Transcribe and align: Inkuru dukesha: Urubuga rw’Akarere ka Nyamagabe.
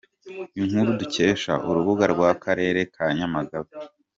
Inkuru 0.61 0.89
dukesha: 1.01 1.53
Urubuga 1.69 2.03
rw’Akarere 2.13 2.79
ka 2.93 3.05
Nyamagabe. 3.17 3.71